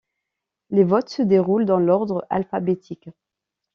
Les 0.71 0.83
votes 0.83 1.09
se 1.09 1.21
déroulent 1.21 1.67
dans 1.67 1.77
l'ordre 1.77 2.25
alphabétique. 2.31 3.09